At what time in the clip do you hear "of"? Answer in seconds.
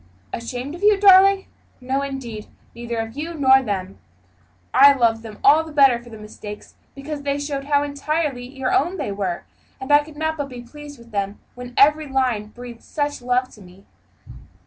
0.73-0.81, 2.97-3.15